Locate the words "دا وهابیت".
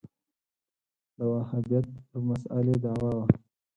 1.17-1.85